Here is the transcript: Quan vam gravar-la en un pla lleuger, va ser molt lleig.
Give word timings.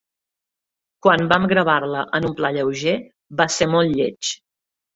Quan 1.07 1.23
vam 1.33 1.45
gravar-la 1.51 2.01
en 2.21 2.27
un 2.31 2.35
pla 2.41 2.53
lleuger, 2.57 2.97
va 3.43 3.49
ser 3.59 3.71
molt 3.77 3.97
lleig. 4.03 4.35